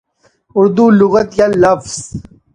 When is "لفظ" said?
1.63-1.93